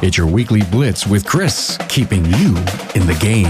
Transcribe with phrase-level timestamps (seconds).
[0.00, 2.56] It's your weekly blitz with Chris, keeping you
[2.94, 3.46] in the game.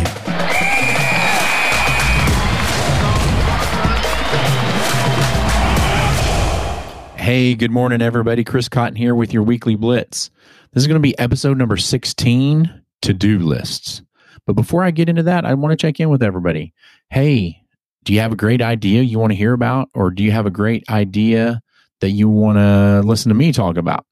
[7.19, 8.45] Hey, good morning, everybody.
[8.45, 10.31] Chris Cotton here with your weekly blitz.
[10.73, 14.01] This is going to be episode number 16 to do lists.
[14.47, 16.73] But before I get into that, I want to check in with everybody.
[17.11, 17.61] Hey,
[18.05, 20.47] do you have a great idea you want to hear about, or do you have
[20.47, 21.61] a great idea
[22.01, 24.07] that you want to listen to me talk about?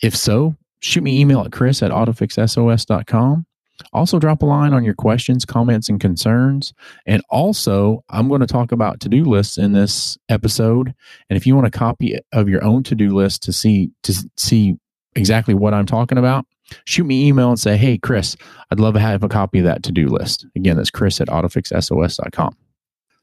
[0.00, 3.46] If so, shoot me email at chris at autofixsos.com.
[3.92, 6.72] Also, drop a line on your questions, comments, and concerns.
[7.04, 10.94] And also, I'm going to talk about to do lists in this episode.
[11.28, 14.14] And if you want a copy of your own to do list to see to
[14.36, 14.76] see
[15.14, 16.46] exactly what I'm talking about,
[16.86, 18.36] shoot me email and say, "Hey, Chris,
[18.70, 21.28] I'd love to have a copy of that to do list." Again, that's Chris at
[21.28, 22.56] autofixsos.com.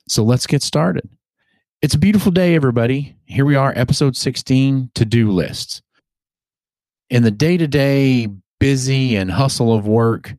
[0.08, 1.09] So let's get started.
[1.81, 3.16] It's a beautiful day, everybody.
[3.26, 5.81] Here we are, episode 16 to do lists.
[7.10, 8.28] In the day to day
[8.60, 10.34] busy and hustle of work,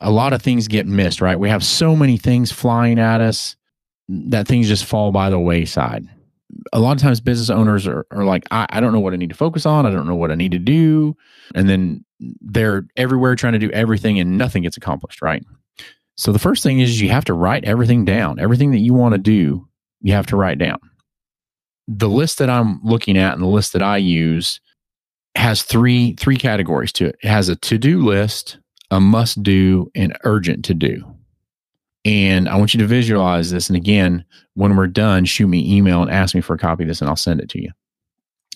[0.00, 1.38] a lot of things get missed, right?
[1.38, 3.56] We have so many things flying at us
[4.08, 6.06] that things just fall by the wayside.
[6.72, 9.16] A lot of times, business owners are, are like, I, I don't know what I
[9.16, 9.86] need to focus on.
[9.86, 11.16] I don't know what I need to do.
[11.54, 12.04] And then
[12.40, 15.44] they're everywhere trying to do everything and nothing gets accomplished, right?
[16.16, 18.40] So the first thing is you have to write everything down.
[18.40, 19.68] Everything that you want to do,
[20.00, 20.78] you have to write down.
[21.86, 24.60] The list that I'm looking at and the list that I use
[25.34, 27.16] has three three categories to it.
[27.22, 28.58] It has a to-do list,
[28.90, 31.04] a must do, and urgent to do.
[32.04, 33.68] And I want you to visualize this.
[33.68, 36.88] And again, when we're done, shoot me email and ask me for a copy of
[36.88, 37.70] this, and I'll send it to you.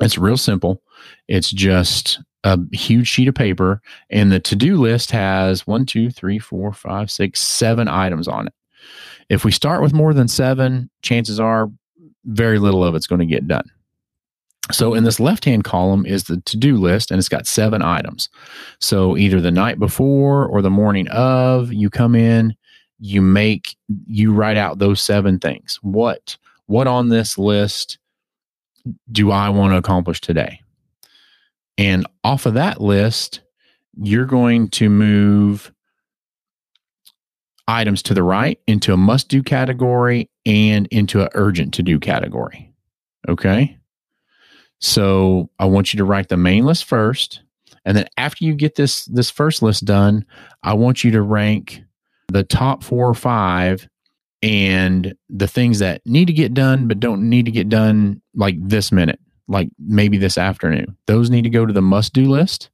[0.00, 0.82] It's real simple.
[1.28, 3.80] It's just a huge sheet of paper,
[4.10, 8.46] and the to do list has one, two, three, four, five, six, seven items on
[8.46, 8.54] it.
[9.28, 11.70] If we start with more than seven, chances are
[12.24, 13.64] very little of it's going to get done.
[14.72, 17.82] So in this left hand column is the to do list, and it's got seven
[17.82, 18.28] items.
[18.80, 22.54] So either the night before or the morning of, you come in,
[22.98, 25.78] you make, you write out those seven things.
[25.82, 27.98] What, what on this list
[29.12, 30.60] do I want to accomplish today?
[31.76, 33.40] And off of that list,
[33.96, 35.72] you're going to move
[37.66, 41.98] items to the right into a must do category and into an urgent to do
[41.98, 42.72] category.
[43.28, 43.78] Okay.
[44.80, 47.40] So I want you to write the main list first.
[47.84, 50.24] And then after you get this this first list done,
[50.62, 51.82] I want you to rank
[52.28, 53.88] the top four or five
[54.42, 58.56] and the things that need to get done but don't need to get done like
[58.60, 59.18] this minute,
[59.48, 60.96] like maybe this afternoon.
[61.06, 62.70] Those need to go to the must do list.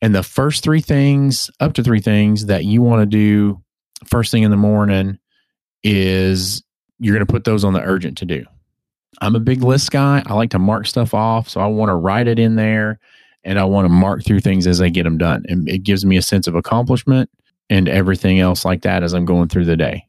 [0.00, 3.62] And the first three things, up to three things that you want to do
[4.04, 5.18] first thing in the morning
[5.84, 6.62] is
[6.98, 8.44] you're going to put those on the urgent to do.
[9.20, 10.22] I'm a big list guy.
[10.26, 11.48] I like to mark stuff off.
[11.48, 12.98] So I want to write it in there
[13.44, 15.44] and I want to mark through things as I get them done.
[15.48, 17.30] And it gives me a sense of accomplishment
[17.68, 20.06] and everything else like that as I'm going through the day.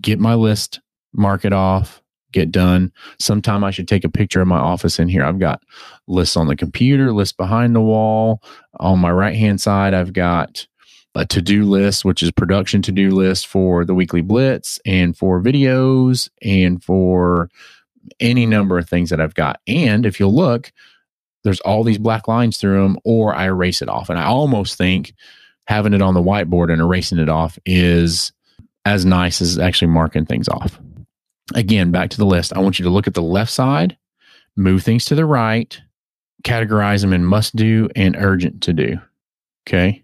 [0.00, 0.80] Get my list,
[1.12, 2.02] mark it off,
[2.32, 2.92] get done.
[3.18, 5.24] Sometime I should take a picture of my office in here.
[5.24, 5.62] I've got
[6.06, 8.42] lists on the computer, lists behind the wall.
[8.78, 10.66] On my right hand side, I've got
[11.14, 15.16] a to do list, which is production to do list for the weekly blitz and
[15.16, 17.50] for videos and for
[18.18, 19.60] any number of things that I've got.
[19.66, 20.72] And if you'll look,
[21.44, 24.10] there's all these black lines through them, or I erase it off.
[24.10, 25.14] And I almost think
[25.66, 28.32] having it on the whiteboard and erasing it off is
[28.84, 30.78] as nice as actually marking things off.
[31.54, 32.52] Again, back to the list.
[32.52, 33.96] I want you to look at the left side,
[34.56, 35.80] move things to the right,
[36.44, 38.98] categorize them in must do and urgent to do.
[39.68, 40.02] Okay.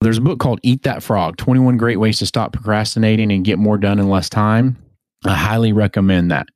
[0.00, 3.58] There's a book called Eat That Frog 21 Great Ways to Stop Procrastinating and Get
[3.58, 4.76] More Done in Less Time.
[5.24, 6.48] I highly recommend that.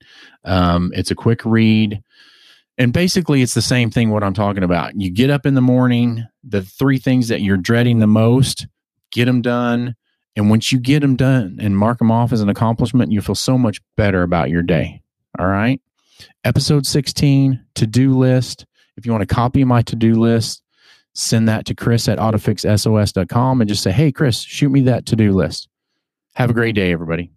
[0.44, 2.02] Um, it's a quick read.
[2.76, 5.00] And basically, it's the same thing what I'm talking about.
[5.00, 8.66] You get up in the morning, the three things that you're dreading the most,
[9.12, 9.94] get them done.
[10.36, 13.36] And once you get them done and mark them off as an accomplishment, you feel
[13.36, 15.02] so much better about your day.
[15.38, 15.81] All right.
[16.42, 18.66] Episode 16, to do list.
[18.96, 20.62] If you want to copy my to do list,
[21.14, 25.17] send that to Chris at autofixsos.com and just say, Hey, Chris, shoot me that to
[25.17, 25.69] do list.
[26.34, 27.31] Have a great day, everybody.